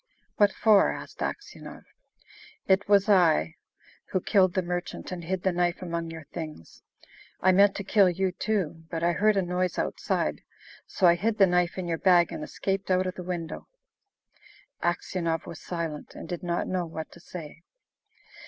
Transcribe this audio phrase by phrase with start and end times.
[0.37, 1.83] "What for?" asked Aksionov.
[2.67, 3.53] "It was I
[4.09, 6.81] who killed the merchant and hid the knife among your things.
[7.39, 10.41] I meant to kill you too, but I heard a noise outside,
[10.87, 13.67] so I hid the knife in your bag and escaped out of the window."
[14.81, 17.61] Aksionov was silent, and did not know what to say.